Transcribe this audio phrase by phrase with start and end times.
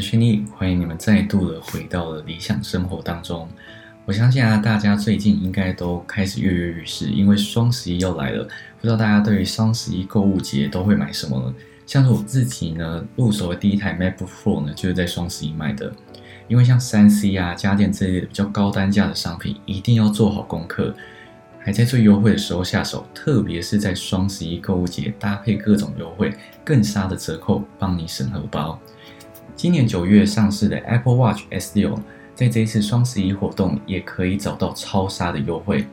[0.00, 3.48] 是轩逸，欢迎你们再度的回到了理想生活当中。
[4.04, 8.44] 我相信啊，大家最近应该都开始跃跃欲试，因为双十一要来了。
[8.44, 11.54] 不知道大家对于双十一购物节都会买什么呢？
[11.84, 15.92] 像是我自己呢，入手的第一台 MacBook Pro 呢，就是在双十一买的。
[16.46, 20.94] 因为像三 C 啊、家电这类的比较高单价的商品，一定要做好功课，
[21.58, 26.32] 还在最优惠的时候下手，特别是在双十一购物节，搭配各种优惠，
[26.64, 28.78] 更杀的折扣，帮你省荷包。
[29.58, 31.98] 今年九月上市的 Apple Watch S6，
[32.32, 35.84] 在这一次双十一活动也可以找到超杀的优惠。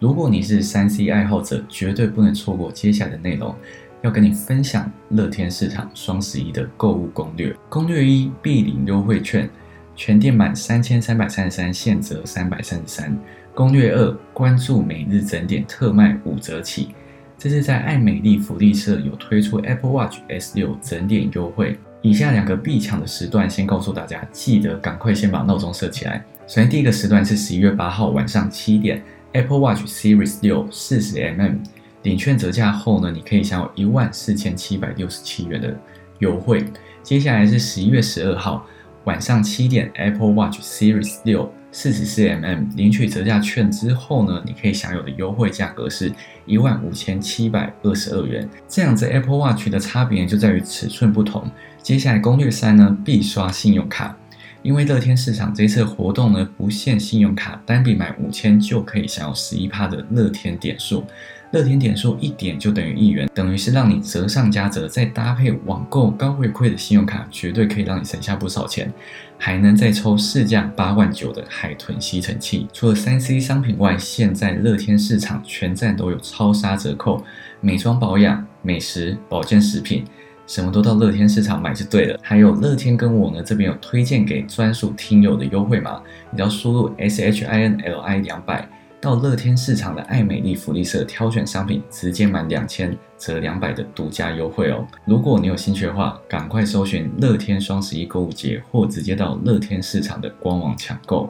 [0.00, 3.54] 如果你是三 C 爱好者，绝对不能错过接下来的内容。
[4.00, 7.54] 要跟你分享乐天市场双十一的购物攻略。
[7.68, 9.46] 攻略一：必领优惠券，
[9.94, 13.14] 全店满三千三百三十三，现折三百三十三。
[13.54, 16.94] 攻略二：关注每日整点特卖五折起。
[17.36, 21.78] 这是在爱美丽福利社有推出 Apple Watch S6 整点优惠。
[22.02, 26.22] 以下两个必抢的时段，先告诉大家，记得赶快先把闹钟设起来。
[26.48, 29.00] 首先，第一个时段是十一月八号晚上七点
[29.32, 31.60] ，Apple Watch Series 六四十 mm
[32.02, 35.78] 领券折价后呢，你可以享有一万四千七百六十七元的
[36.18, 36.64] 优惠。
[37.04, 38.66] 接下来是十一月十二号
[39.04, 41.52] 晚上七点，Apple Watch Series 六。
[41.72, 46.12] 四十四 mm 领取折价券之后呢，你可以享有的优惠价格是
[46.44, 48.46] 一万五千七百二十二元。
[48.68, 51.50] 这样子 Apple Watch 的差别就在于尺寸不同。
[51.82, 54.16] 接下来攻略三呢，必刷信用卡，
[54.62, 61.04] 因为乐天市场这次活动呢不限信用卡，单笔买五千就可以享有十一趴的乐天点数。
[61.52, 68.90] 乐天点数一点就等于一元，等于是让你折上加折，再搭配网购高回馈的信用卡，绝对可以让你省下不少钱，
[69.36, 72.66] 还能再抽市价八万九的海豚吸尘器。
[72.72, 77.22] 除了三 C 商品外，现在乐天市场全站都有超杀折扣，
[77.60, 80.06] 美妆保养、美食、保健食品，
[80.46, 82.18] 什么都到乐天市场买就对了。
[82.22, 86.00] 还有乐天跟我呢这边有推荐给专属听友的优惠码，
[86.30, 88.66] 你要输入 S H I N L I 两百。
[89.02, 94.86] 到乐天市场的爱美丽福利社挑选商品，直接满两千折两百的独家优惠哦！
[95.04, 101.28] 如果你有兴趣的话，赶快搜寻乐天双十一购物节，或直接到乐天市场的官网抢购。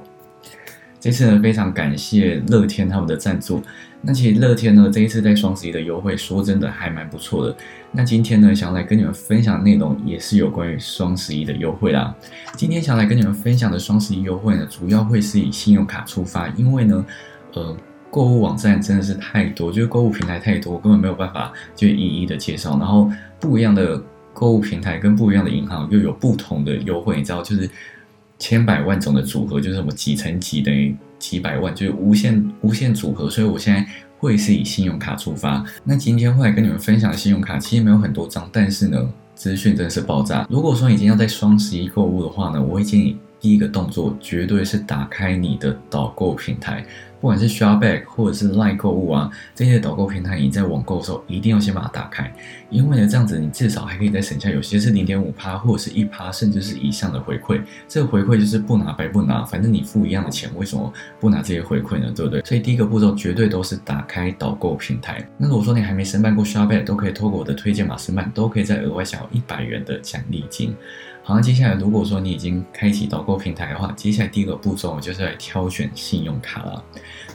[1.01, 3.63] 这次呢，非常感谢乐天他们的赞助。
[4.03, 7.57] 那其实乐天呢，这一次在双十一的优惠，说真的还蛮不错的。
[7.91, 12.15] 那今天呢，想来跟你们分享的内容，也是有关于双十一的优惠啦。
[12.55, 17.03] 今天想来跟你们分享的双十一优惠呢，主要会是以信用卡出发，因为呢。
[17.55, 17.77] 呃，
[18.11, 22.79] 购物网站真的是太多，就是购物平台太多，根本没有办法就一一的介绍。
[22.79, 24.03] 然后不一样的
[24.33, 27.69] 购物平台跟不一样的银行又有不同的优惠，你知道，就是
[28.39, 33.29] 千百万种的组合，就是什么几乘几等于几百万，就是无限无限组合。
[33.29, 33.87] 所以我现在
[34.19, 35.65] 会是以信用卡出发。
[35.85, 40.47] 那今天会来跟你们分享信用卡其实没有很多张，但是呢，资讯真的是爆炸。
[40.49, 43.17] 如果说已经要在双十一购物的话呢，我会建议。
[43.43, 46.87] 第一个动作绝对是打开你的导购平台，
[47.23, 52.35] 不管是 Shopback 或者是 Line 购物啊，这些导购平台，你在网购的时候一定要先把它打开，
[52.69, 57.63] 因为呢，这样子你至少还可以再省下，有些是零点五趴或者是一趴，甚至是以上的回馈。
[57.87, 62.13] 这个回馈就是不拿白不拿，反正你付一样的钱，为什么不拿这些回馈呢？
[62.13, 62.43] 对不对？
[62.43, 65.25] 所以第一个步骤绝对都是打开导购平台。
[65.39, 70.75] 那如果说你还没申办过 Shopback，都可以透过我的推荐码申办，都可以再额外享有一百元的奖励金。
[71.25, 76.85] 好，那接下来如果说你已经开启导购平台的话，接下来第一个步骤就是来挑选信用卡了。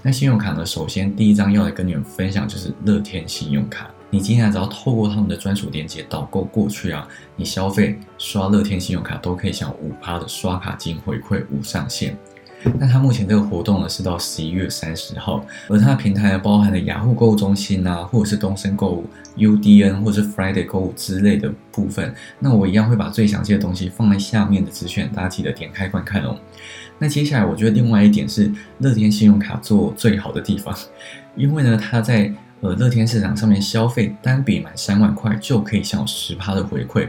[0.04, 3.90] 那信用卡呢，首先第一张要来跟你们分享就是乐天信用卡。
[4.10, 12.18] 你今天只要透过他们的专属链接导购过去啊，你消费刷乐天信用卡都可以享五趴的刷卡金回馈无上限。
[12.80, 19.06] 那它目前这个活动呢是到十一月三十号，而它的平台呢包含了雅虎购物中心啊，或者是东森购物、
[19.38, 22.14] UDN 或者是 Friday 购物之类的部分。
[22.40, 26.38] 那我一样会把最详细的东西放在下面的资讯，大家记得点开观看哦。
[27.00, 30.76] 那接下来我觉得另外一点是乐天信用卡做最好的地方，
[31.36, 32.32] 因为呢它在
[32.62, 37.08] 呃乐天市场上面消费单笔满三万块就可以享有十趴的回馈。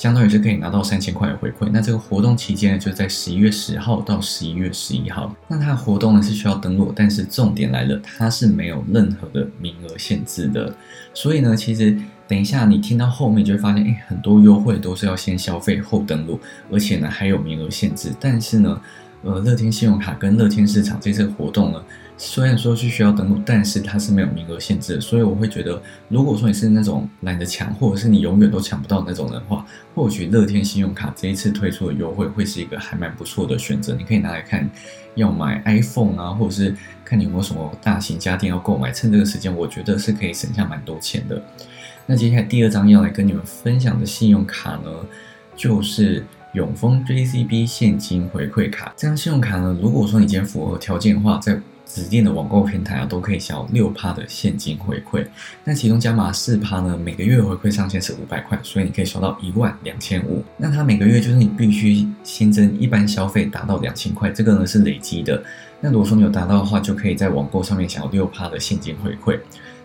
[0.00, 1.68] 相当于是可以拿到三千块的回馈。
[1.70, 5.30] 那这个活动期间呢，就在十一月十号到十一月十一号。
[5.46, 10.74] 那它的活动呢是需要登录，但是重点来了，它是没有任何的名额限制的。
[11.12, 11.94] 所以呢，其实
[12.26, 16.40] 等一下你听到后面就会发现，哎，很多优惠都是要先消费后登录，
[16.72, 18.10] 而且呢还有名额限制。
[18.18, 18.80] 但是呢，
[19.22, 21.84] 呃，乐天信用卡跟乐天市场这次活动呢。
[22.22, 29.64] 虽然说是需要登录，但是它是没有名额限制，所以我会觉得，如果说你是那种懒得抢，或者是你永远都抢不到那种的话，
[29.94, 33.96] 或许乐天信用卡这一次推出的优惠会是一个还蛮不错的选择。
[33.96, 34.68] 你可以拿来看，
[35.14, 36.76] 要买 iPhone 啊，或者是
[37.06, 41.42] 看你有没有什么大型家电要购买，趁这个时间，我觉得是可以省下蛮多钱的。
[42.04, 44.90] 那接下来第二张要来跟你们分享的信用卡呢，
[45.56, 48.92] 就是永丰 JCB 现金回馈卡。
[48.94, 51.58] 这张信用卡呢，如果说你今天符合条件的话，在
[51.92, 55.26] 指定的网购平台啊，都可以享有六趴的现金回馈。
[55.64, 60.44] 那其中加码四趴呢，每个月回馈上限是五百块，所以你可以收到一万两千五。
[60.56, 65.42] 那它每个月就是你必须新增一般消费达到两千块，这个呢是累积的。
[65.80, 69.38] 那如果说你有达到的话，就可以在网购上面享有六趴的现金回馈。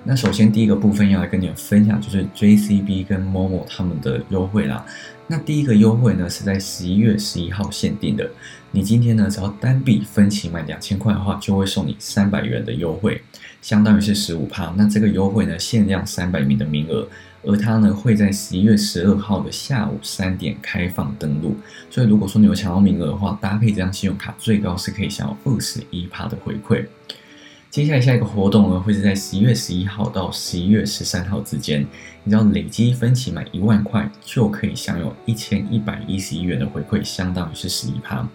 [0.07, 4.85] 那首先第一个部分要来跟你们分享，就是 JCB 跟 Momo 他们的优惠啦。
[5.25, 8.29] 那第一个优惠呢是在十一月十一号限定的，
[8.69, 13.19] 你今天呢只要单笔分期满两千块的话，就会送你三百元的优惠，
[13.63, 14.71] 相当于是十五趴。
[14.77, 17.07] 那这个优惠呢限量三百名的名额，
[17.41, 21.57] 而它呢会在十一月十二号的下午三点开放登录。
[21.89, 26.85] 所以如果说你有抢到名额的话，搭配这张信用卡，最高是可以享有二十一趴的回馈。
[27.75, 31.85] 接下来下一个活动呢，会是在十一月十一号到十一月十三号之间，
[32.23, 38.25] 你只要累积分期满一万块，就可以享有一千一百一十一元的回馈，相当于是十一趴。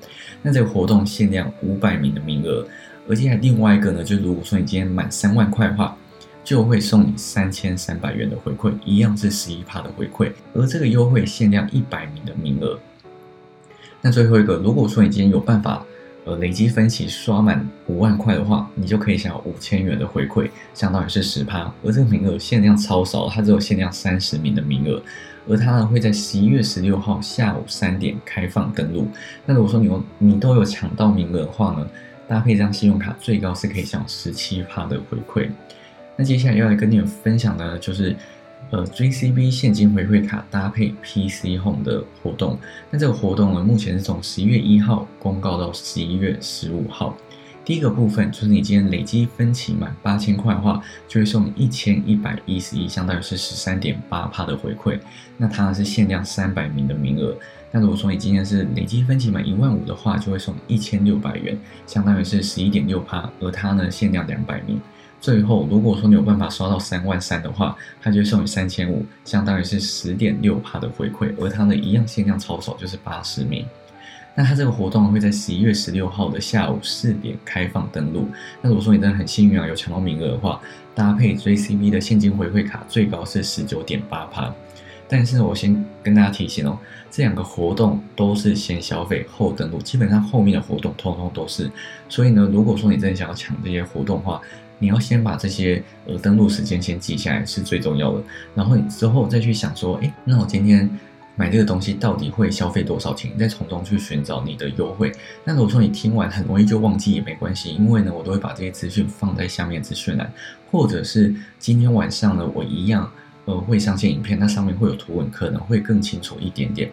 [0.42, 2.68] 那这个活动限量五百名的名额，
[3.08, 5.96] 而且还另外一个呢，就如果说你今天满三万块的话，
[6.44, 10.30] 就会送你三千三百元的回馈，一样是十一趴的回馈。
[10.52, 12.78] 而这个优惠限量一百名的名额。
[14.02, 15.82] 那最后一个，如果说你今天有办法。
[16.30, 21.62] 呃，累积分期刷满五万块的话，你就可以享有五千元的回馈，相当于是十趴。
[21.82, 25.02] 而这个名额限量超少，它只有限量三十名的名额。
[25.48, 29.08] 而它呢会在十一月十六号下午三点开放登录。
[29.44, 31.84] 那如果说你有你都有抢到名额的话呢，
[32.28, 35.48] 搭配这张信用卡，最高是可以享十七趴的回馈。
[36.14, 38.14] 那接下来要来跟你们分享的就是。
[38.70, 42.58] 呃，JCB 现金回馈卡搭配 PC Home 的活动，
[42.90, 47.16] 那这个活动呢，目前是从十一月一号公告到十一月十五号。
[47.64, 54.98] 第一个部分就是你今天累积分期满八千块的话，就会送你一千一百一十一，相当于是十三点八帕的回馈。
[55.36, 57.36] 那它是限量三百名的名额。
[57.70, 61.56] 那如果说你今天是累积分期满一万五的话，就会送一千六百元，
[61.86, 63.30] 相当于是十一点六帕。
[63.40, 64.80] 而它呢，限量两百名。
[65.20, 71.30] 最后，如果说你有办法刷到三万三的话，它就送你三千五，相当于是十点六帕的回馈。
[71.38, 73.66] 而它呢，一样限量超少，就是八十名。
[74.34, 78.28] 那它这个活动会在十一月十六号的下午四点开放登录。
[78.62, 80.58] 那如果说你真的很幸运啊，有抢到名额的话，
[80.94, 84.54] 搭配 JCB 的现金回馈卡，最高是十九点八帕。
[85.06, 86.78] 但是我先跟大家提醒哦，
[87.10, 91.68] 这两个活动都是先消费后登录，基本上后面的活动通通都是。
[92.08, 94.40] 所以呢，如果说你真的想要抢这些活动的话，
[94.80, 98.22] 你要先把这些呃登录时间先记下来是最重要的，
[98.56, 100.90] 然后你之后再去想说，哎，那我今天
[101.36, 103.30] 买这个东西到底会消费多少钱？
[103.38, 105.12] 再从中去寻找你的优惠。
[105.44, 110.32] 那如果说你听完很容易就忘记也没关系，因为呢，我都会把这些资讯放在下面资讯栏，
[110.70, 113.10] 或者是今天晚上呢，我一样
[113.44, 116.90] 呃会上线影片，那上面会有图文，可能会更清楚一点点。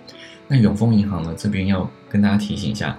[0.47, 2.97] 那永丰银行呢这边要跟大家提醒一下，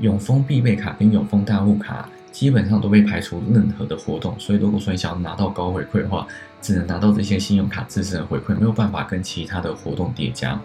[0.00, 2.08] 永丰必备卡跟永丰大户卡。
[2.32, 6.26] 基本上都被排除任何的活动，所以如果说你想要拿到高回馈的话，
[6.62, 10.60] 只能拿到这些信用卡自身的回馈，没有办法跟其他的活动叠加。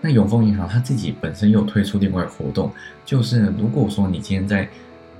[0.00, 2.72] 那永丰银行它自己本身又推出另外活动，
[3.04, 4.68] 就是，如果说你今天在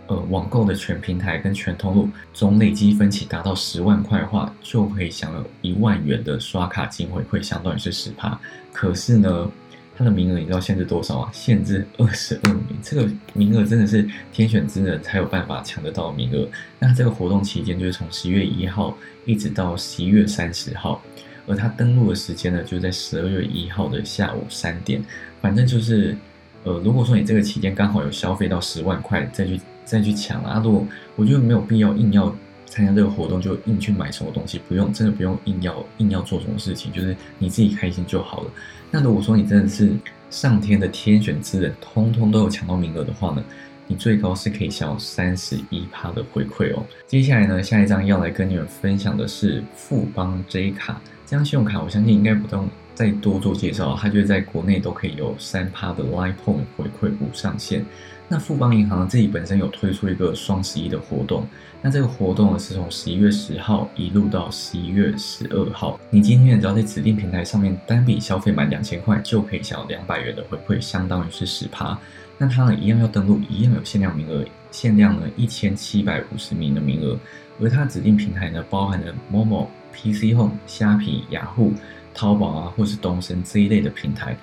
[0.06, 8.38] 呃网购的全平台跟全通路总累积分期达到十万块的话，就可以享有一万元的刷卡金回馈，相当于是十趴。
[8.72, 9.50] 可是呢？
[9.98, 11.30] 它的名额你知道限制多少啊？
[11.32, 16.48] 限制二十二名，这个名额真的是天选之人才有办法抢得到名额。
[16.78, 21.02] 那这个活动期间就是从十一月一号一直到十一月三十号，
[21.48, 25.04] 而它登录的时间呢就在十二月一号的下午三点。
[25.40, 26.16] 反正就是，
[26.62, 30.86] 呃，如果说你这个期间刚好有消费到十万块，再去再去抢啊，如果
[31.16, 32.32] 我觉得没有必要硬要
[32.70, 38.50] 参加这个活动，就硬去买什么东西，不用，真的不用硬要硬要做什么事情，就是你自己开心就好了。
[38.90, 39.92] 那如果说你真的是
[40.30, 43.44] 上天的天选之人，通通都有抢到名额的话呢，
[43.86, 46.84] 你最高是可以享有三十一趴的回馈哦。
[47.06, 57.86] 接下来呢，下一张要来跟你们分享的是富邦 J 卡这张信用卡，我相信应该不用再多做介绍，它就在国内都可以有三趴的 Line Point 回馈无上限。
[58.26, 61.46] 那富邦银行自己本身有推出一个双十一的活动，
[61.80, 66.00] 那这个活动呢是从十一月十号一路到十一月十二号。
[66.10, 71.96] 你今天只要在指定平台上面单笔消费满两千块，就可以享有两百元的回馈，相当于是十趴。
[72.36, 77.16] 那它呢一样要登录，一样有限量名额，限量呢一千七百五十名的名额。
[77.60, 81.72] 而它指定平台呢包含了某某、PC Home、虾皮、雅虎、
[82.14, 84.36] 淘宝啊，或是东森这一类的平台。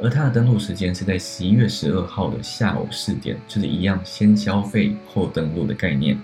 [0.00, 6.18] 而它的登录时间是在十一月十二号的下午四点，就是一样先消费后登录的概念。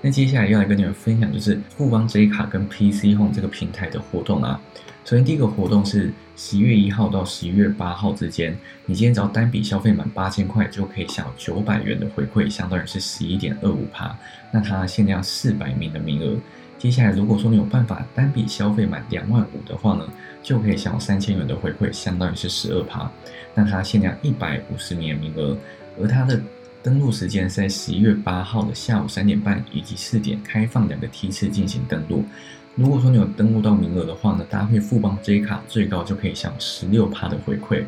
[0.00, 4.60] 那接下来要来跟你们分享，就是富邦 J 卡跟 PC Home 这个平台的活动啊。
[5.04, 14.16] 首先第一个活动是十一月一号到十一月八号之间，你今天只要单笔消费满八千块，就可以享九百元的回馈，相当于是十一点二五趴。
[14.50, 16.36] 那它限量四百名的名额。
[16.80, 20.08] 接下来如果说你有办法单笔消费满两万五的话呢，
[20.42, 23.10] 就可以享有三千元的回馈，相当于是十二趴。
[23.54, 25.54] 那它限量一百五十名名额，
[26.00, 26.40] 而它的
[26.82, 32.24] 登录时间是在十一月八号的下午三点半以及四点开放两个梯次进行登录。
[32.76, 37.84] 如果说你有登录到名额的话呢，搭配富邦 J 卡最高就可以享十六趴的回馈。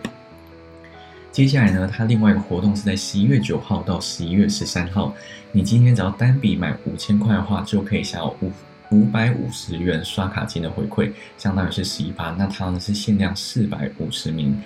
[1.30, 5.14] 接下来呢，它另外一个活动是在十一月九号到十一月十三号，
[5.50, 8.52] 你今天只要单笔买五千块的话，就可以享有五
[8.92, 12.30] 五百五十元刷卡金的回馈，相当于是十一趴。
[12.38, 14.56] 那它呢是限量四百五十名。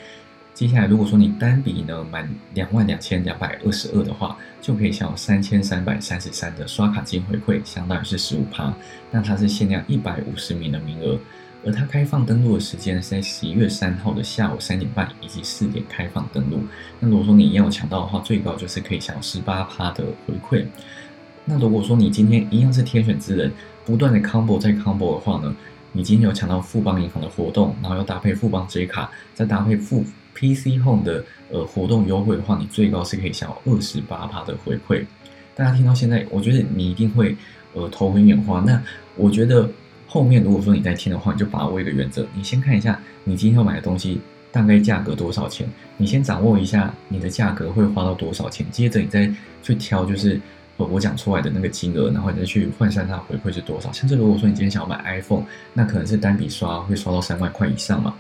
[0.52, 8.74] 接下来，如果说你单笔呢满两万两千两百二十二的话，就可以享有三千三百三十三的刷卡金回馈，相当于是十五趴。
[9.10, 11.18] 那它是限量一百五十名的名额，
[11.64, 16.64] 而它开放登录的时间是在十一月三号的下午三点半以及四点开放登录。
[17.00, 20.64] 那如果说你一样抢到的话，最高就是可以享有十八趴的回馈。
[21.44, 23.52] 那如果说你今天一样是天选之人，
[23.86, 25.56] 不断的 combo 再 combo 的话呢，
[25.92, 30.04] 你今天有抢到富邦银行的活动，然后又搭配富邦 J 卡，再搭配富。
[30.38, 35.02] PC Home 的呃活动优惠的话，你最高是可以享有二十八趴的回馈。
[35.54, 37.34] 大家听到现在，我觉得你一定会
[37.72, 38.60] 呃头昏眼花。
[38.60, 38.78] 那
[39.16, 39.66] 我觉得
[40.06, 44.20] 后面如果说你在听的话，你就把握一个原则，你先看一下你今天要买的东西
[44.52, 45.66] 大概价格多少钱，
[45.96, 50.38] 你先掌握一下你的价格会花到多少钱，接着你再去挑就是
[50.76, 53.92] 呃我讲出来的那个金额，然后你再去换算它回馈是多少。
[53.92, 58.14] 像是如果说你今天想要买 iPhone，那可能是单笔刷会刷到三万块以上嘛。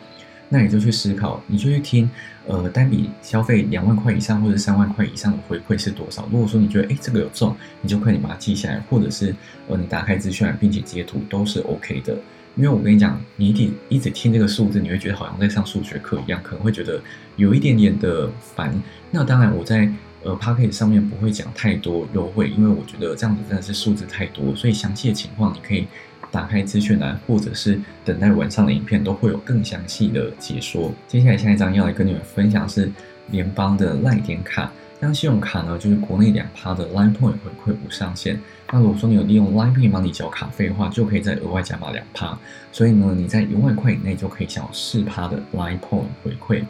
[0.48, 2.08] 那你就去思考，你就去听，
[2.46, 6.28] 呃，单笔消费两万块以上或者三万块以上的回馈是多少？
[6.30, 9.34] 如果说你觉得，哎，这个有中，你就可以把它记下来，或者是，
[9.66, 12.16] 呃，你打开资讯并且截图都是 OK 的。
[12.54, 17.00] 因为我跟你讲，你一直一直听这个数字，你会觉得好像在上数学课一样，可能会觉得
[17.34, 18.72] 有一点点的烦。
[19.10, 19.90] 那当然，我在
[20.26, 25.86] 呃 p a c k e 上面不会讲太多优惠，因为我觉得这样子真的是数字太多，所以详细的情况你可以。
[26.28, 30.92] 打开资讯栏，或者是等待晚上的影片，都会有更详细的解说。
[31.06, 32.90] 接下来下一张要来跟你们分享是
[33.30, 38.38] 联邦的赖点卡，这张信用卡呢，就是国内两趴的 Line Point 回馈无上限。
[38.70, 42.36] 那如果说你有利用 Line Pay 帮你缴卡费的话，就可以再额外加码两趴。
[42.72, 46.64] 所以呢，你在一万块以内就可以享有四趴的 Line Point 回馈。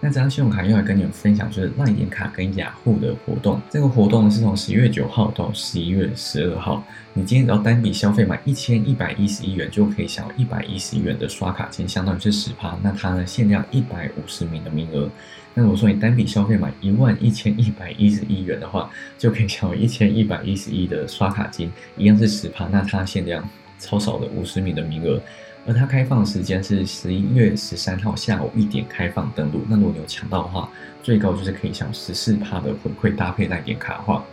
[0.00, 3.60] 那这张信用卡又来跟你们分享，就是赖点卡跟雅虎的活动。
[3.70, 6.84] 这个活动是从十一月九号到十一月十二号。
[7.14, 12.78] 你今天只要单笔消费满一千一百一十一元，就可以享有一百一十一元的刷卡金，相当于是十趴。
[12.82, 15.10] 那它呢限量一百五十名的名额。
[15.54, 22.68] 那如果说你单笔消费满一万一千一百一十一元的话，就可以享有一千一百一十一的刷卡金，一样是十趴。
[22.70, 23.42] 那它限量
[23.78, 25.18] 超少的五十名的名额。
[25.66, 29.62] 而它开放时间是十一月十三号下午一点开放登录。
[29.68, 30.68] 那如果你有抢到的话，
[31.02, 34.24] 最高就是可以享十四趴的回馈，搭配带点卡的话，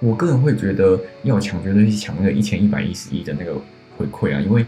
[0.00, 3.54] 我个人会觉得要抢绝对是抢那个一千一百一十一的那个
[3.96, 4.64] 回馈啊，因为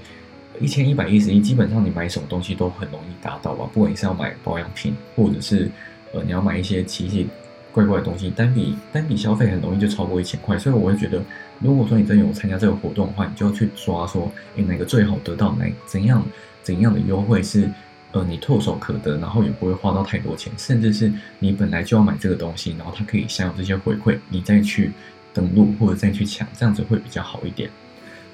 [0.61, 5.71] 一千一百一十一基本上你买什么东西都很容易达到吧，不管你是要买保养品，或者是
[6.13, 7.27] 呃你要买一些奇奇
[7.75, 11.21] 怪怪的东西，单笔单笔消费很容易就超过一千块，所以我会觉得。
[11.61, 16.25] 如果说你真有参加这个活动的话，你就要去抓说，诶，哪个最好得到哪怎样
[16.63, 17.69] 怎样的优惠是，
[18.13, 24.93] 呃，你唾手可得，然后也不会花到太多钱，甚至是你本来就要买这个东西，然后它可以享有这些回馈，你再去
[25.33, 27.71] 登录或者再去抢，这样子会比较好一点。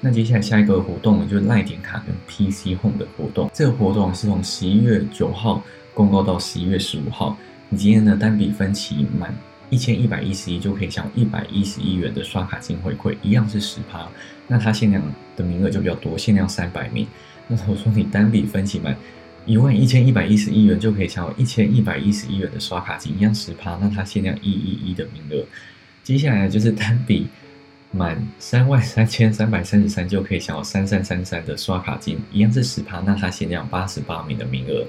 [0.01, 3.49] 那接下来下一个活动呢，就是赖点卡跟 PC Home 的活动。
[3.53, 7.37] 这个活动是从十一月九号公告到十一月十五号，
[7.73, 9.33] 你今天的单笔分期满。
[9.69, 14.05] 一千一百一十一就可以享一百一十一元的刷卡金回馈，一样是十趴。
[14.45, 15.01] 那它限量
[15.37, 17.07] 的名额就比较多，限量三百名。
[17.47, 18.93] 那我说你单笔分期满
[19.45, 23.77] 一万一千一百一十一元，就可以享有一千一百一十一元的刷卡金，一样十趴。
[23.81, 25.41] 那它限量一一一的名额。
[26.03, 27.27] 接下来就是单笔
[27.91, 32.99] 满三万三千三百三十三，就可以享有三三三三的刷卡金，一样是十趴。
[33.05, 34.85] 那它限量八十八名的名额。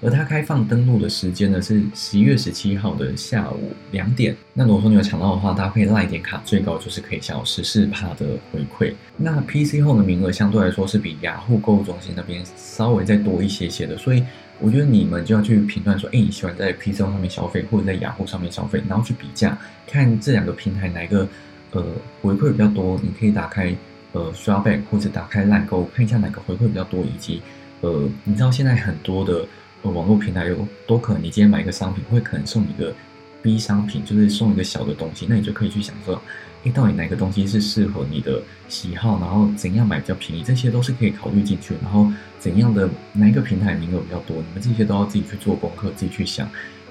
[0.00, 4.36] 而它开放登录的时间呢是十一月十七号的下午两点。
[4.54, 8.94] 那如果说你有抢到的话，搭配赖点卡，最高就是可以享有十四帕的回馈。
[9.16, 14.22] 那 PC 后的名额相对来说是比雅虎购物中心那边稍微再多一些些的，所以
[14.60, 21.26] 我觉得你们就要去评断说，哎，你喜欢在 PC 上面消费，或者在雅虎上面消费，然后去比价，看这两个平台哪个
[21.72, 21.84] 呃
[22.22, 23.00] 回馈比较多。
[23.02, 23.74] 你可以打开
[24.12, 27.42] 呃刷 back 或者打开烂购，看一下哪个回馈比较多，以及
[27.80, 29.44] 呃，你知道现在很多的。
[29.82, 31.22] 网络平台有多可能？
[31.22, 32.94] 你今天买一个商品，会可能送你一个
[33.42, 36.20] B 商品，就是送一个小的东西，那你就可以去想说，
[36.64, 41.74] 诶，到底哪个东西是适合你的喜好，然后怎样买比较便宜，这些都是可以考虑进去。
[41.82, 46.48] 然后怎样的哪一个平台名额比较多，你们这些都要自己去做功课，自己去想。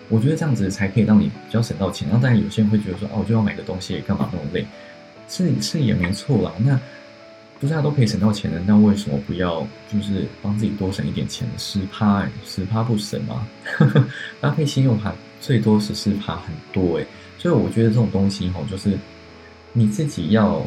[0.10, 2.08] 我觉得这样子才可以让你比较省到钱。
[2.08, 4.66] 然后当然有些人会觉得说，哦，我就要买个东西，干嘛那么累？
[5.28, 6.54] 是是也没错啦。
[6.60, 6.80] 那
[7.60, 11.48] 不是大家都可以省到钱的，那为什么不要就是帮自己多省一点钱？
[11.58, 13.48] 十趴，十趴不省吗？
[14.40, 17.08] 搭配信用卡最多十四趴，很多诶。
[17.38, 18.98] 所以我觉得这种东西吼，就是
[19.74, 20.62] 你自己要，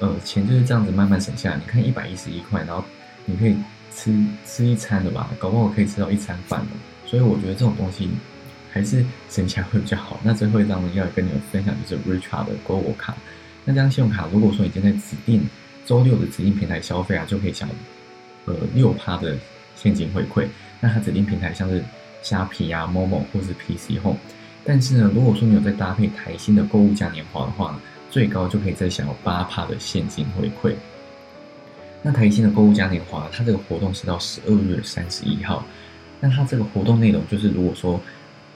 [0.00, 1.56] 呃，钱就是这样子慢慢省下来。
[1.56, 2.84] 你看一百一十一块，然后
[3.24, 3.56] 你可以
[3.94, 4.12] 吃
[4.44, 6.66] 吃一餐的吧，搞不好可以吃到一餐饭的。
[7.06, 8.08] 所以我觉得这种东西。
[8.72, 10.20] 还是省起来会比较好。
[10.22, 13.16] 那最后一张呢，要跟你们分享就是 Richard 的 g o 卡。
[13.64, 15.42] 那这张信用卡，如果说你今天在指定
[15.86, 17.66] 周六的指定平台消费啊，就可以享
[18.44, 19.34] 呃六趴的
[19.74, 20.46] 现金回馈。
[20.80, 21.82] 那它指定平台像是
[22.22, 24.18] 虾皮啊、Momo 或是 PC Home。
[24.64, 30.74] 但是呢，如果说你有在搭配台新的购物嘉年华的话，最高就可以再享有八趴的现金回馈。
[32.02, 35.64] 那台新的购物嘉年华，它这个活动是到十二月三十一号。
[36.20, 38.00] 那它这个活动内容就是，如果说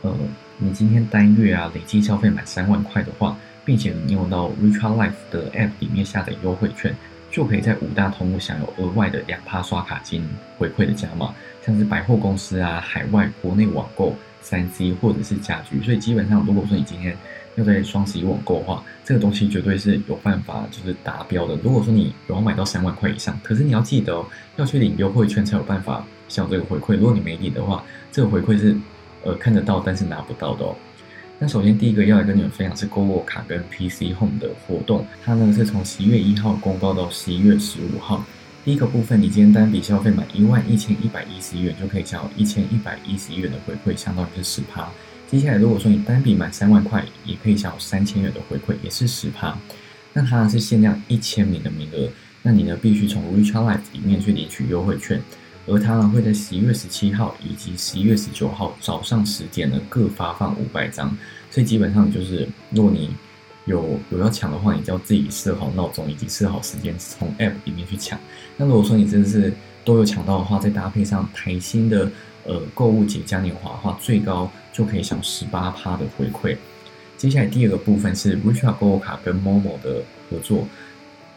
[0.03, 0.13] 呃，
[0.59, 6.97] 你今天单月啊累计消费满三万块的话，并且你用到 Richard Life 的 App 里面下载优惠券，
[7.31, 11.35] 就可以在五大通路享有额外的两趴刷卡金回馈的加码，
[11.65, 15.83] 像是百货公司啊、海外、国内网购、三 C 或者是家居。
[15.83, 17.17] 所以基本上，如果说你今天
[17.57, 21.57] 要在双十一网购的话，这个东西绝对是有办法就是达标的。
[21.63, 26.97] 如果说你有要买到三万块以上，可是你要记得哦，要去领优惠券才有办法享这个回馈。
[26.97, 28.77] 如果你没领的话，这个回馈是。
[29.23, 30.75] 呃，看得到但是拿不到的哦。
[31.43, 38.23] 那首先第一个要来跟你们分享是购物卡跟 PC Home 的活动，它呢是从十一月一号公告到十一月十五号。
[38.63, 44.87] 第一个部分，你今天单笔消费满一万一千一百一十元，就可以享有一千一百一十元的回馈，相当于是十趴。
[45.27, 49.57] 接下来如果说你单笔满三万块，也可以享有三千元的回馈，也是十趴。
[50.13, 52.11] 那它是限量一千名的名额，
[52.43, 55.19] 那你呢必须从 Richard Life 里面去领取优惠券。
[55.71, 61.17] 而它呢会在十一月十七号以及十一月十九号早上十点呢各发放五百张，
[61.49, 63.15] 所以基本上就是，如果你
[63.67, 68.19] 有有要抢的话，你就要自己设好闹钟以及设好时间，从 App 里面去抢。
[68.56, 69.52] 那如果说你真的是
[69.85, 72.11] 都有抢到的话，再搭配上台新的
[72.45, 76.56] 呃购物节嘉年华的话，最高就可以享十八趴的回馈。
[77.17, 80.67] 接下来第二个部分是 Richard 购物卡跟 Momo 的合作，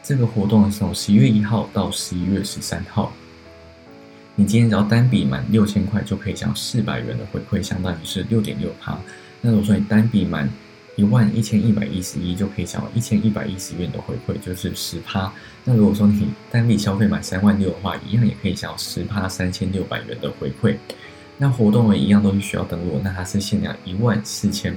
[0.02, 3.12] 这个活动是从十一月一号到十一月十三号。
[4.36, 8.98] 你今天只要单笔满六千块，就可以享四百元的回馈，相当于是六点六趴。
[9.40, 10.50] 那如果说你单笔满
[10.96, 15.32] 一万一千一百一十一，就可以享一千一百一十元的回馈，就是十趴。
[15.64, 20.76] 那如果说你单笔消费满三万六的话，一样也可以享十趴三千六百元的回馈。
[21.38, 24.74] 那活动呢，一样都是需要登录，那它是限量一万四千。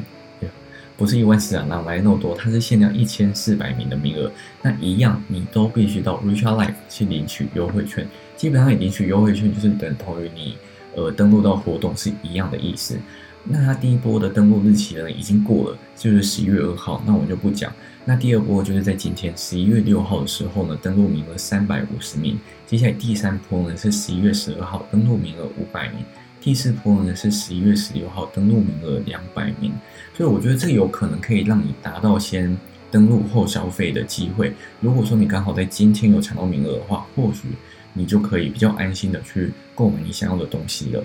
[0.96, 2.36] 不是一万四啊，哪来那么多？
[2.36, 4.32] 它是限量一千四百名的名额，
[4.64, 8.08] 那一样你都必须到 Richard Life 去领取优惠券。
[8.38, 10.56] 基本上你领取优惠券就是等同于你
[10.96, 12.98] 呃登录到活动是一样的意思。
[13.44, 17.74] 那它第一波的登录日期呢已经过了，就是十一月二号，那我就不讲。
[18.06, 22.38] 那第二波就是在今天十一月六号的时候呢，登录名额三百五十名。
[22.66, 26.06] 接下来第三波呢是十一月十二号，登录名额五百名。
[26.40, 29.74] 第四波呢是十一月十六号，登录名额两百名，
[30.14, 32.58] 所以我觉得这有可能可以让你达到先
[32.92, 34.54] 登录后消费的机会。
[34.80, 37.50] 如果说你刚好在今天有抢到名额的话，或许
[37.98, 41.04] 你就可以比较安心的去购买你想要的东西了。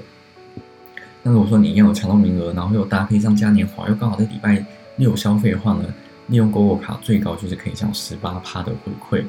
[1.23, 4.65] 那如果说你要有抢到名额，然后又搭配上嘉年华，又刚好在礼拜
[4.97, 5.85] 六消费的话呢，
[6.27, 9.25] 利用购物卡最高就是可以享十八趴的回馈。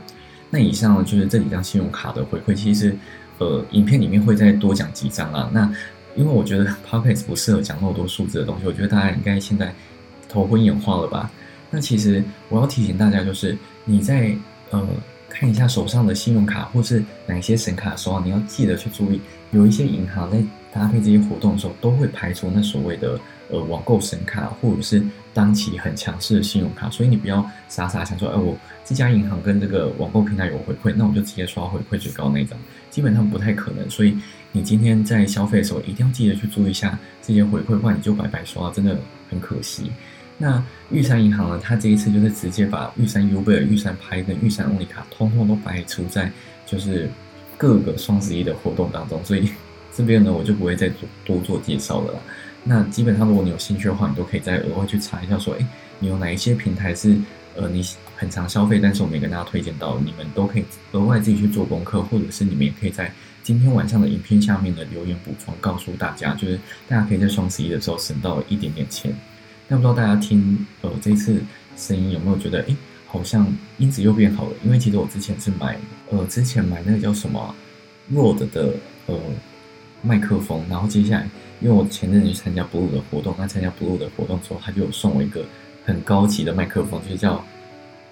[0.50, 2.96] 那以上就是这几张信用卡的回馈，其实
[3.38, 5.50] 呃影片里面会再多讲几张啊。
[5.54, 5.72] 那
[6.16, 9.74] 因为我觉得 podcast 不适合讲那么多数字的东西，我觉得大家应该现在
[10.28, 11.32] 头昏眼花了吧？
[11.72, 14.36] 那其实我要提醒大家，就是你在
[14.70, 14.88] 呃
[15.34, 19.20] 看一下手上的信用卡或是哪些神卡的时候，你要记得去注意，
[19.52, 20.38] 有一些银行在
[20.72, 23.20] 搭配这些活动的时候，都会排除那所谓的
[23.50, 32.58] 呃网购神卡或者是当期很强势的信用卡，所以你不要傻傻想说，哎，我这家银行跟这个网购平台有回馈，那我就直接刷回馈最高那张，
[32.90, 34.18] 基本上不太可能，所以。
[34.56, 38.96] 你今天在消费的时候，一定要记得去注意一下这些回馈，不然你就白白刷，真的
[39.28, 39.92] 很可惜。
[40.38, 41.60] 那玉山银行呢？
[41.64, 46.32] 它这一次就是直接把玉山 U 贝尔、玉山拍跟玉山欧利卡通通都排除在
[46.66, 47.10] 就是
[47.58, 49.50] 各个双十一的活动当中，所以
[49.96, 52.20] 这边呢我就不会再多多做介绍了啦。
[52.64, 55.68] 那基本上如果你有兴趣的话，你都可以再额外去查一下，说哎，
[56.00, 57.16] 你有哪一些平台是
[57.56, 63.12] 呃你很常消费，但是我没跟大家推荐到，你们都可以额外自己去做功课，或者是你们也可以在。
[63.44, 69.14] 今天晚上的影片下面的留言补充，告诉大家，就是大家可以在双十一的时候省到一点点钱。
[69.74, 71.42] 那不知道大家听呃这次
[71.76, 72.76] 声音有没有觉得，哎，
[73.08, 73.48] 好像
[73.80, 75.76] 音质又变好了，因为其实我之前是买
[76.12, 77.56] 呃之前买那个叫什么
[78.14, 78.76] Rode 的
[79.08, 79.20] 呃
[80.04, 81.28] 麦克风，然后接下来
[81.60, 85.44] 因为我前阵子去参加 Blue 的活动，那参加 Blue 的活动之后，他就有送我一个
[85.84, 87.44] 很高级的麦克风，就是叫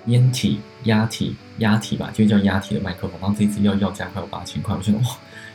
[0.07, 5.05] 烟体压体压体吧，就叫压体的麦克风，然后这一支要要价快有八千块，我觉得哇，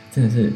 [0.09, 0.53] 真的是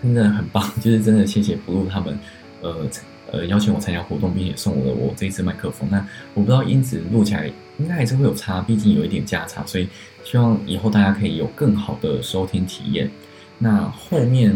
[0.00, 2.16] 真的很棒，就是真的谢谢 Blue 他们
[2.62, 2.88] 呃。
[3.34, 5.88] 呃，邀请我参加活动，并且送我了我这一支麦克风。
[5.90, 5.98] 那
[6.34, 9.88] 我不知道音质录起来应该还是会有差，毕竟有一点价差，所以
[10.22, 13.10] 希望以后大家可以有更好的收听体验。
[13.58, 14.54] 那后面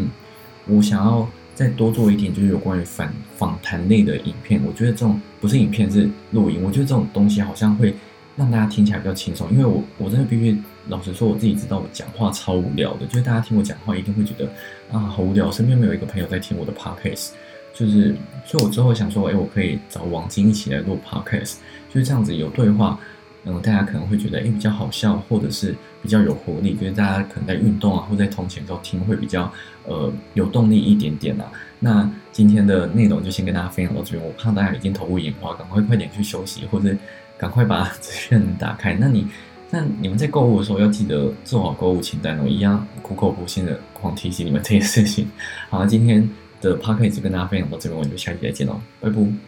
[0.67, 4.61] 我想要再多做一点，就是有关于反访谈类的影片。
[4.64, 7.93] 我觉得这种不是影片是录音，我觉得这种东西好像会
[8.37, 9.51] 让大家听起来比较轻松。
[9.51, 14.49] 因为我我真的必须老实说，我自己知道我讲话超无聊的，就是大家听我讲话一定会觉得
[14.93, 15.51] 啊好无聊。
[15.51, 17.31] 身边没有一个朋友在听我的 podcast。
[17.79, 18.12] 就是，
[18.45, 22.99] 所以我之后想说，哎，我可以找王晶一起来录 podcast，就是这样子有对话，
[23.45, 29.49] 嗯，大家可能会觉得，哎，比较好笑，或者是比较有活力，就是大家可能在运动啊，或在通勤时候听会比较，
[29.85, 31.49] 呃，有动力一点点啊。
[31.79, 36.93] 那今天的内容就先跟大家分享到这边，我怕大家已经头昏眼花，赶快快点去休息，或者
[37.38, 38.95] 赶快把资讯打开。
[38.95, 39.25] 那你，
[39.71, 45.31] 那你们在购物的时候要记得做好购物清单哦，一样苦口婆心的狂提醒你们这件事情。
[45.71, 46.29] 好，今天。
[46.61, 49.38] 的 p o c a s t 就跟大家分享到这边，我们就下期再见喽，拜拜。